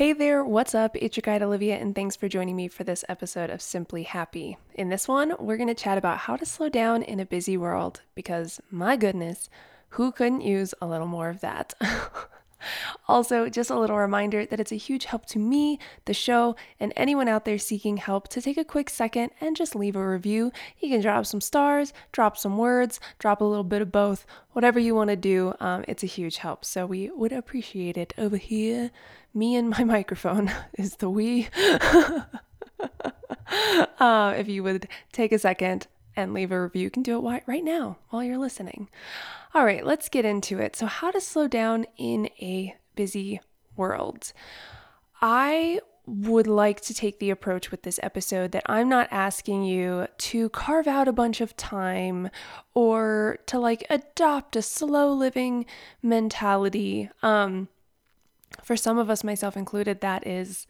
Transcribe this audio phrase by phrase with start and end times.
[0.00, 0.96] Hey there, what's up?
[0.96, 4.56] It's your guide Olivia, and thanks for joining me for this episode of Simply Happy.
[4.72, 7.58] In this one, we're going to chat about how to slow down in a busy
[7.58, 9.50] world because, my goodness,
[9.90, 11.74] who couldn't use a little more of that?
[13.08, 16.92] Also, just a little reminder that it's a huge help to me, the show, and
[16.96, 20.52] anyone out there seeking help to take a quick second and just leave a review.
[20.78, 24.78] You can drop some stars, drop some words, drop a little bit of both, whatever
[24.78, 25.54] you want to do.
[25.60, 26.64] Um, it's a huge help.
[26.64, 28.90] So, we would appreciate it over here.
[29.34, 31.48] Me and my microphone is the we.
[33.98, 35.86] uh, if you would take a second
[36.22, 38.88] and leave a review, you can do it right now while you're listening.
[39.54, 40.76] All right, let's get into it.
[40.76, 43.40] So, how to slow down in a busy
[43.76, 44.32] world.
[45.20, 50.08] I would like to take the approach with this episode that I'm not asking you
[50.18, 52.30] to carve out a bunch of time
[52.74, 55.66] or to like adopt a slow living
[56.02, 57.08] mentality.
[57.22, 57.68] Um,
[58.62, 60.66] for some of us, myself included, that is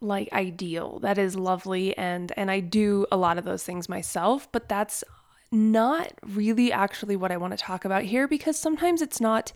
[0.00, 0.98] like ideal.
[1.00, 5.02] That is lovely and and I do a lot of those things myself, but that's
[5.50, 9.52] not really actually what I want to talk about here because sometimes it's not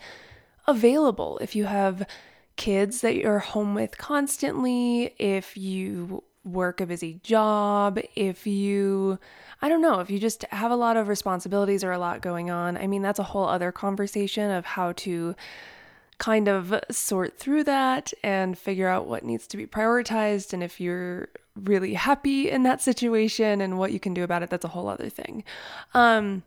[0.66, 1.38] available.
[1.42, 2.06] If you have
[2.56, 9.18] kids that you're home with constantly, if you work a busy job, if you,
[9.60, 12.50] I don't know, if you just have a lot of responsibilities or a lot going
[12.50, 15.36] on, I mean, that's a whole other conversation of how to
[16.22, 20.80] kind of sort through that and figure out what needs to be prioritized and if
[20.80, 24.68] you're really happy in that situation and what you can do about it that's a
[24.68, 25.42] whole other thing.
[25.94, 26.44] Um,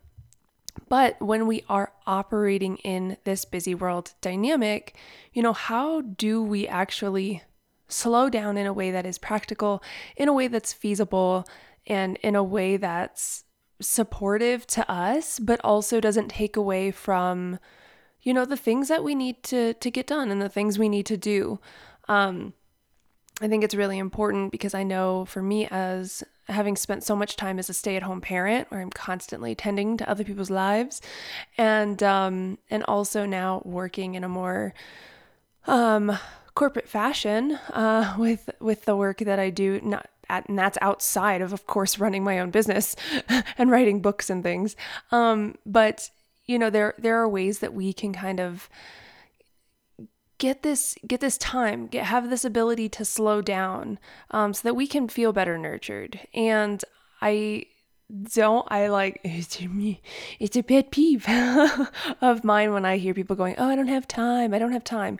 [0.88, 4.96] but when we are operating in this busy world dynamic
[5.34, 7.42] you know how do we actually
[7.86, 9.82] slow down in a way that is practical
[10.16, 11.46] in a way that's feasible
[11.86, 13.44] and in a way that's
[13.82, 17.58] supportive to us but also doesn't take away from
[18.26, 20.88] you know, the things that we need to to get done and the things we
[20.88, 21.60] need to do.
[22.08, 22.54] Um,
[23.40, 27.36] I think it's really important because I know for me as having spent so much
[27.36, 31.00] time as a stay-at-home parent where I'm constantly tending to other people's lives
[31.56, 34.74] and um and also now working in a more
[35.66, 36.16] um
[36.54, 41.42] corporate fashion uh with with the work that I do not at, and that's outside
[41.42, 42.96] of of course running my own business
[43.58, 44.76] and writing books and things
[45.10, 46.10] um but
[46.46, 48.68] you know there there are ways that we can kind of
[50.38, 53.98] get this get this time get have this ability to slow down
[54.30, 56.20] um, so that we can feel better nurtured.
[56.34, 56.84] And
[57.20, 57.64] i
[58.34, 60.00] don't i like it's a,
[60.38, 61.26] it's a pet peeve
[62.20, 64.84] of mine when i hear people going oh i don't have time i don't have
[64.84, 65.18] time.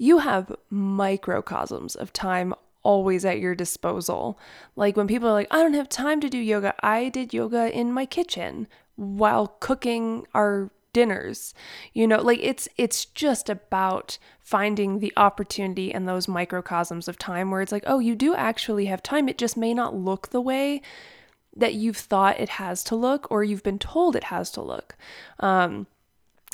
[0.00, 2.54] You have microcosms of time
[2.84, 4.38] always at your disposal.
[4.76, 7.70] Like when people are like i don't have time to do yoga i did yoga
[7.76, 8.66] in my kitchen
[8.98, 11.54] while cooking our dinners.
[11.94, 17.50] You know like it's it's just about finding the opportunity and those microcosms of time
[17.50, 19.28] where it's like oh you do actually have time.
[19.28, 20.82] It just may not look the way
[21.56, 24.96] that you've thought it has to look or you've been told it has to look.
[25.38, 25.86] Um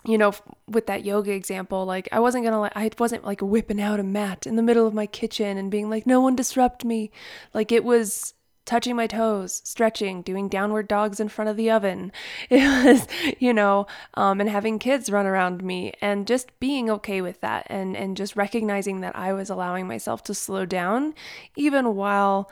[0.07, 0.35] you know
[0.69, 4.03] with that yoga example like i wasn't gonna like i wasn't like whipping out a
[4.03, 7.11] mat in the middle of my kitchen and being like no one disrupt me.
[7.55, 8.35] Like it was
[8.65, 12.13] touching my toes, stretching, doing downward dogs in front of the oven.
[12.51, 13.07] It was,
[13.39, 17.67] you know, um, and having kids run around me and just being okay with that
[17.69, 21.15] and, and just recognizing that I was allowing myself to slow down
[21.57, 22.51] even while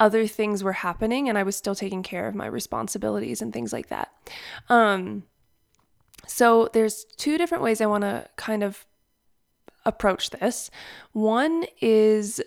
[0.00, 3.72] other things were happening and I was still taking care of my responsibilities and things
[3.72, 4.12] like that.
[4.68, 5.24] Um,
[6.26, 8.86] so there's two different ways I want to kind of
[9.84, 10.70] approach this.
[11.12, 12.40] One is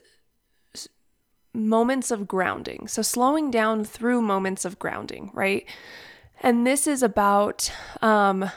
[1.53, 2.87] moments of grounding.
[2.87, 5.65] So, slowing down through moments of grounding, right?
[6.41, 7.71] And this is about
[8.01, 8.49] um,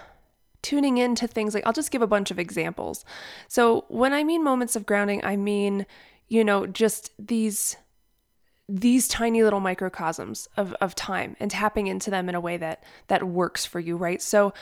[0.62, 3.04] tuning into things like, I'll just give a bunch of examples.
[3.48, 5.86] So, when I mean moments of grounding, I mean,
[6.28, 7.76] you know, just these
[8.68, 12.82] these tiny little microcosms of, of time and tapping into them in a way that
[13.08, 14.54] that works for you right so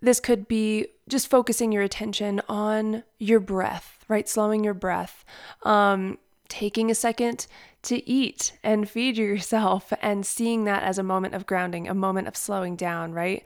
[0.00, 5.22] this could be just focusing your attention on your breath right slowing your breath
[5.64, 6.16] um,
[6.48, 7.46] taking a second
[7.82, 12.28] to eat and feed yourself and seeing that as a moment of grounding, a moment
[12.28, 13.42] of slowing down, right?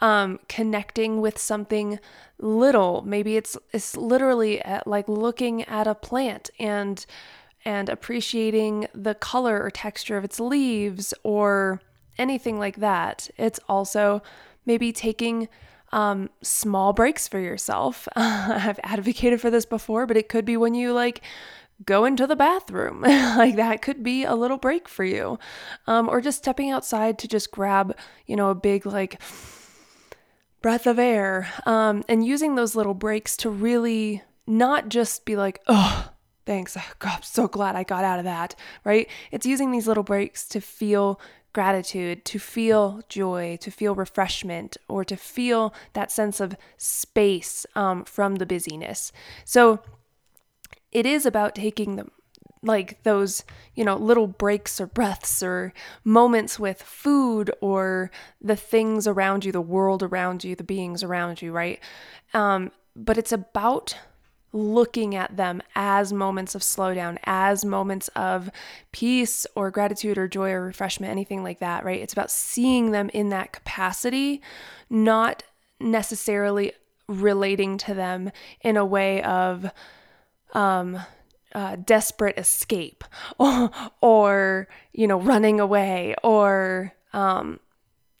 [0.00, 2.00] Um, connecting with something
[2.38, 3.02] little.
[3.02, 7.04] Maybe it's it's literally at, like looking at a plant and
[7.64, 11.80] and appreciating the color or texture of its leaves or
[12.18, 13.30] anything like that.
[13.38, 14.22] It's also
[14.66, 15.48] maybe taking
[15.92, 18.08] um, small breaks for yourself.
[18.16, 21.22] I've advocated for this before, but it could be when you like
[21.84, 23.00] go into the bathroom.
[23.02, 25.38] like that could be a little break for you.
[25.86, 29.20] Um, or just stepping outside to just grab, you know, a big like
[30.62, 35.60] breath of air um, and using those little breaks to really not just be like,
[35.66, 36.10] oh,
[36.46, 36.76] thanks.
[36.98, 38.54] God, I'm so glad I got out of that,
[38.84, 39.08] right?
[39.30, 41.20] It's using these little breaks to feel
[41.52, 48.04] gratitude, to feel joy, to feel refreshment, or to feel that sense of space um,
[48.04, 49.12] from the busyness.
[49.44, 49.80] So
[50.94, 52.10] it is about taking them
[52.62, 53.44] like those,
[53.74, 58.10] you know, little breaks or breaths or moments with food or
[58.40, 61.78] the things around you, the world around you, the beings around you, right?
[62.32, 63.96] Um, but it's about
[64.52, 68.50] looking at them as moments of slowdown, as moments of
[68.92, 72.00] peace or gratitude or joy or refreshment, anything like that, right?
[72.00, 74.40] It's about seeing them in that capacity,
[74.88, 75.42] not
[75.80, 76.72] necessarily
[77.08, 78.30] relating to them
[78.60, 79.70] in a way of
[80.54, 80.98] um,
[81.54, 83.04] uh, desperate escape
[83.38, 83.70] or,
[84.00, 87.60] or, you know, running away or um,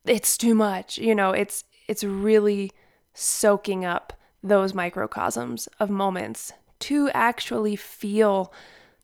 [0.04, 0.98] it's too much.
[0.98, 2.70] You know, it's it's really
[3.12, 8.52] soaking up those microcosms of moments to actually feel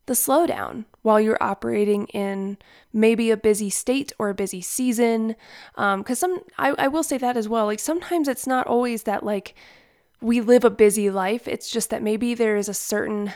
[0.05, 2.57] the slowdown while you're operating in
[2.91, 5.35] maybe a busy state or a busy season.
[5.75, 7.65] Because um, some, I, I will say that as well.
[7.65, 9.55] Like sometimes it's not always that like
[10.21, 11.47] we live a busy life.
[11.47, 13.33] It's just that maybe there is a certain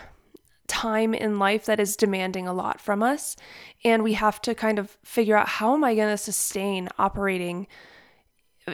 [0.68, 3.36] time in life that is demanding a lot from us,
[3.84, 7.68] and we have to kind of figure out how am I going to sustain operating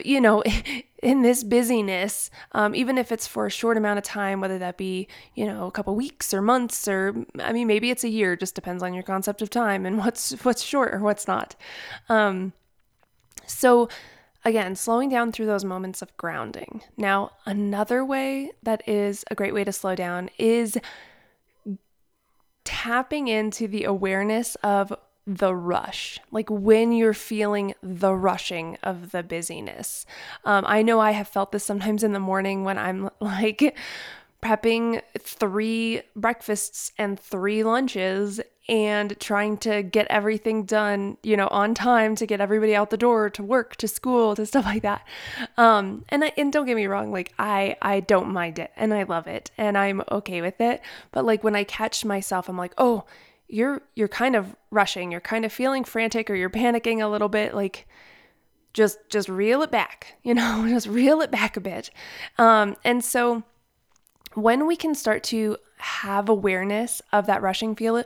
[0.03, 0.43] you know,
[1.03, 4.77] in this busyness, um, even if it's for a short amount of time, whether that
[4.77, 8.35] be, you know, a couple weeks or months or, I mean, maybe it's a year,
[8.35, 11.55] just depends on your concept of time and what's, what's short or what's not.
[12.09, 12.53] Um,
[13.45, 13.89] so
[14.43, 16.81] again, slowing down through those moments of grounding.
[16.97, 20.77] Now, another way that is a great way to slow down is
[22.63, 24.93] tapping into the awareness of
[25.27, 30.05] the rush, like when you're feeling the rushing of the busyness.
[30.45, 33.77] Um, I know I have felt this sometimes in the morning when I'm like
[34.41, 41.73] prepping three breakfasts and three lunches and trying to get everything done, you know, on
[41.73, 45.05] time to get everybody out the door to work, to school, to stuff like that.
[45.57, 48.93] Um, and I, and don't get me wrong, like I I don't mind it and
[48.93, 50.81] I love it and I'm okay with it.
[51.11, 53.05] But like when I catch myself, I'm like, oh
[53.51, 57.29] you're you're kind of rushing, you're kind of feeling frantic or you're panicking a little
[57.29, 57.87] bit like
[58.73, 61.91] just just reel it back, you know, just reel it back a bit.
[62.37, 63.43] Um, and so
[64.33, 68.03] when we can start to have awareness of that rushing feel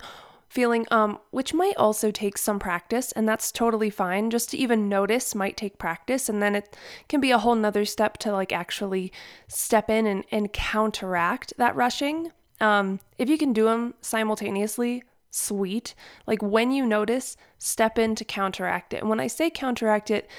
[0.48, 4.88] feeling um, which might also take some practice and that's totally fine just to even
[4.88, 6.78] notice might take practice and then it
[7.10, 9.12] can be a whole nother step to like actually
[9.50, 12.32] step in and, and counteract that rushing
[12.62, 15.04] um, if you can do them simultaneously
[15.36, 15.94] sweet.
[16.26, 19.02] Like when you notice, step in to counteract it.
[19.02, 20.30] And when I say counteract it,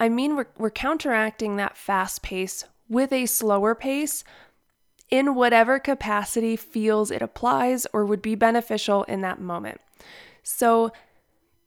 [0.00, 4.24] I mean we're, we're counteracting that fast pace with a slower pace
[5.10, 9.80] in whatever capacity feels it applies or would be beneficial in that moment.
[10.42, 10.92] So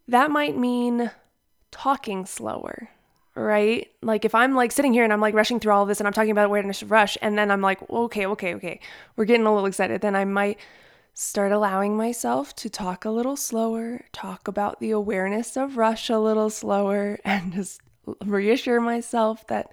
[0.08, 1.12] that might mean
[1.72, 2.90] talking slower,
[3.36, 3.90] right?
[4.02, 6.08] Like if I'm like sitting here and I'm like rushing through all of this and
[6.08, 8.80] I'm talking about awareness of rush, and then I'm like, okay, okay, okay,
[9.16, 10.58] we're getting a little excited, then I might
[11.14, 16.18] start allowing myself to talk a little slower, talk about the awareness of rush a
[16.18, 17.82] little slower, and just
[18.26, 19.70] reassure myself that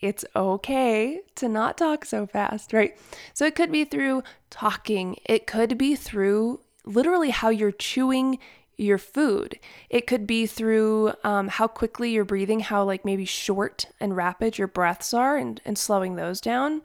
[0.00, 2.96] it's okay to not talk so fast, right?
[3.32, 8.38] So it could be through talking, it could be through literally how you're chewing
[8.76, 9.58] your food.
[9.88, 14.58] It could be through um, how quickly you're breathing, how like maybe short and rapid
[14.58, 16.82] your breaths are, and, and slowing those down.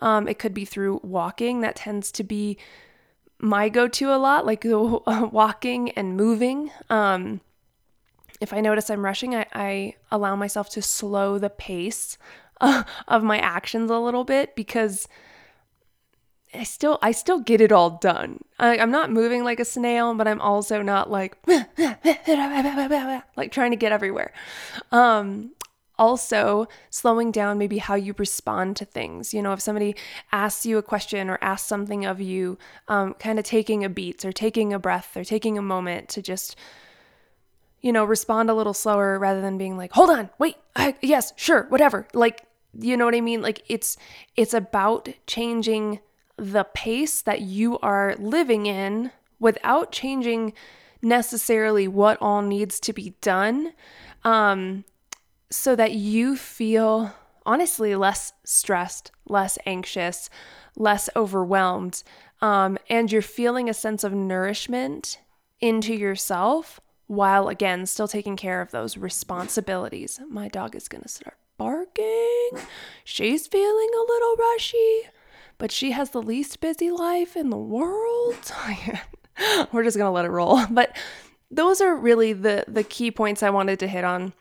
[0.00, 1.60] Um, it could be through walking.
[1.60, 2.56] That tends to be
[3.40, 6.70] my go to a lot, like walking and moving.
[6.88, 7.40] Um,
[8.40, 12.43] if I notice I'm rushing, I, I allow myself to slow the pace uh,
[13.08, 15.08] of my actions a little bit because
[16.54, 18.40] I still I still get it all done.
[18.58, 21.36] I, am not moving like a snail, but I'm also not like
[23.36, 24.32] like trying to get everywhere.
[24.92, 25.52] Um,
[25.98, 29.32] also slowing down maybe how you respond to things.
[29.32, 29.94] You know, if somebody
[30.32, 34.24] asks you a question or asks something of you, um, kind of taking a beat
[34.24, 36.56] or taking a breath or taking a moment to just,
[37.80, 41.32] you know, respond a little slower rather than being like, hold on, wait, I, yes,
[41.36, 42.08] sure, whatever.
[42.12, 42.44] Like,
[42.78, 43.42] you know what I mean?
[43.42, 43.96] Like it's
[44.36, 46.00] it's about changing
[46.36, 50.52] the pace that you are living in without changing
[51.02, 53.72] necessarily what all needs to be done
[54.24, 54.84] um,
[55.50, 57.14] so that you feel
[57.46, 60.30] honestly less stressed, less anxious,
[60.76, 62.02] less overwhelmed,
[62.40, 65.18] um, and you're feeling a sense of nourishment
[65.60, 70.20] into yourself while again still taking care of those responsibilities.
[70.28, 72.50] My dog is going to start barking.
[73.04, 75.02] She's feeling a little rushy,
[75.58, 78.36] but she has the least busy life in the world.
[79.36, 80.64] Oh, We're just going to let it roll.
[80.70, 80.96] But
[81.50, 84.32] those are really the the key points I wanted to hit on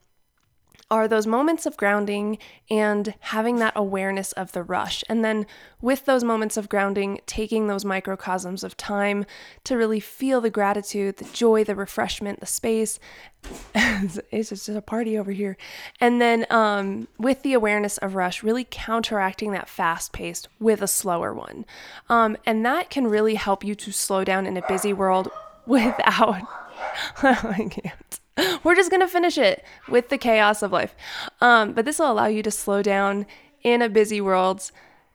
[0.93, 2.38] are those moments of grounding
[2.69, 5.03] and having that awareness of the rush.
[5.09, 5.47] And then
[5.81, 9.25] with those moments of grounding, taking those microcosms of time
[9.63, 13.00] to really feel the gratitude, the joy, the refreshment, the space.
[13.75, 15.57] it's just a party over here.
[16.00, 20.88] And then um, with the awareness of rush, really counteracting that fast pace with a
[20.88, 21.65] slower one.
[22.07, 25.31] Um, and that can really help you to slow down in a busy world
[25.65, 26.43] without.
[27.23, 28.19] I can't.
[28.63, 30.96] We're just going to finish it with the chaos of life.
[31.42, 33.25] Um, but this will allow you to slow down
[33.63, 34.72] in a busy world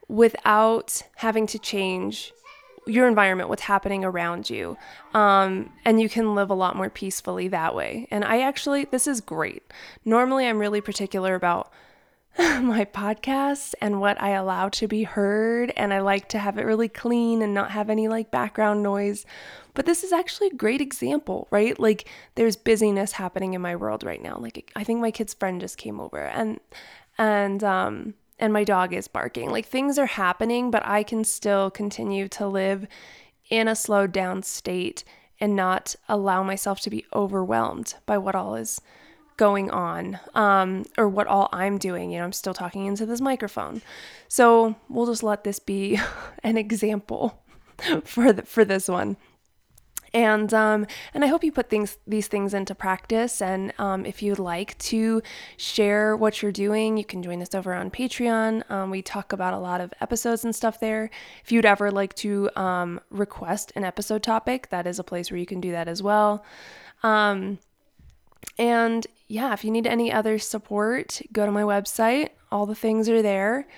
[0.08, 2.32] without having to change
[2.86, 4.76] your environment, what's happening around you.
[5.12, 8.08] Um, and you can live a lot more peacefully that way.
[8.10, 9.62] And I actually, this is great.
[10.04, 11.70] Normally, I'm really particular about
[12.62, 15.72] my podcasts and what I allow to be heard.
[15.76, 19.26] And I like to have it really clean and not have any like background noise.
[19.74, 21.78] But this is actually a great example, right?
[21.80, 24.38] Like there's busyness happening in my world right now.
[24.38, 26.60] Like I think my kid's friend just came over and,
[27.16, 29.50] and, um, and my dog is barking.
[29.50, 32.86] Like things are happening, but I can still continue to live
[33.50, 35.02] in a slowed down state
[35.40, 38.80] and not allow myself to be overwhelmed by what all is
[39.38, 42.10] going on um, or what all I'm doing.
[42.10, 43.80] You know, I'm still talking into this microphone.
[44.28, 45.98] So we'll just let this be
[46.42, 47.42] an example
[48.04, 49.16] for the, for this one.
[50.14, 53.42] And um, and I hope you put things these things into practice.
[53.42, 55.22] And um, if you'd like to
[55.58, 58.68] share what you're doing, you can join us over on Patreon.
[58.70, 61.10] Um, we talk about a lot of episodes and stuff there.
[61.44, 65.38] If you'd ever like to um, request an episode topic, that is a place where
[65.38, 66.42] you can do that as well.
[67.02, 67.58] Um,
[68.58, 72.30] and yeah, if you need any other support, go to my website.
[72.50, 73.68] All the things are there.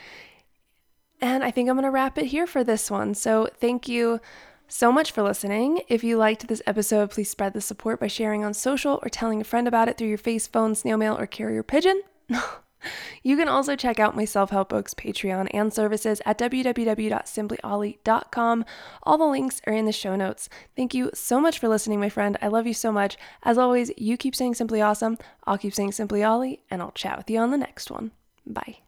[1.20, 3.14] And I think I'm going to wrap it here for this one.
[3.14, 4.20] So thank you
[4.68, 5.82] so much for listening.
[5.88, 9.40] If you liked this episode, please spread the support by sharing on social or telling
[9.40, 12.02] a friend about it through your face, phone, snail mail, or carrier pigeon.
[13.22, 18.64] You can also check out my self help books, Patreon, and services at www.simplyolly.com.
[19.02, 20.48] All the links are in the show notes.
[20.76, 22.36] Thank you so much for listening, my friend.
[22.42, 23.16] I love you so much.
[23.42, 27.18] As always, you keep saying simply awesome, I'll keep saying simply Ollie, and I'll chat
[27.18, 28.12] with you on the next one.
[28.46, 28.78] Bye.